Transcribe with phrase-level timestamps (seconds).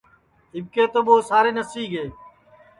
[0.55, 2.05] اِٻکے تو ٻو سارے نسیگے ہے